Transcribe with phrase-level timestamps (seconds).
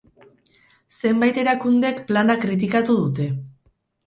[1.01, 3.29] Zenbait erakundek plana kritikatu dute.